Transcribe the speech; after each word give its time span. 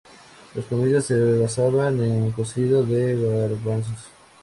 Las 0.55 0.65
comidas 0.65 1.05
se 1.05 1.37
basaban 1.39 2.01
en 2.01 2.31
cocido 2.31 2.83
de 2.83 3.15
garbanzos. 3.21 4.05